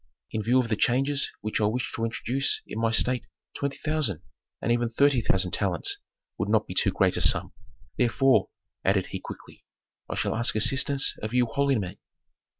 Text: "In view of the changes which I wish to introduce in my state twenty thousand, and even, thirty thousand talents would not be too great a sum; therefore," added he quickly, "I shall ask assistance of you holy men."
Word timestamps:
"In 0.31 0.41
view 0.41 0.59
of 0.59 0.69
the 0.69 0.75
changes 0.75 1.31
which 1.41 1.61
I 1.61 1.65
wish 1.65 1.91
to 1.93 2.03
introduce 2.05 2.63
in 2.65 2.79
my 2.79 2.89
state 2.89 3.27
twenty 3.53 3.77
thousand, 3.77 4.23
and 4.59 4.71
even, 4.71 4.89
thirty 4.89 5.21
thousand 5.21 5.51
talents 5.51 5.99
would 6.39 6.49
not 6.49 6.65
be 6.65 6.73
too 6.73 6.89
great 6.89 7.17
a 7.17 7.21
sum; 7.21 7.53
therefore," 7.99 8.49
added 8.83 9.05
he 9.11 9.19
quickly, 9.19 9.63
"I 10.09 10.15
shall 10.15 10.33
ask 10.33 10.55
assistance 10.55 11.15
of 11.21 11.35
you 11.35 11.45
holy 11.45 11.75
men." 11.77 11.97